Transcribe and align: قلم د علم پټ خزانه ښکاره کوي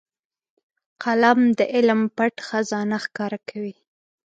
قلم 1.03 1.39
د 1.57 1.59
علم 1.73 2.01
پټ 2.15 2.33
خزانه 2.47 2.97
ښکاره 3.05 3.39
کوي 3.49 3.75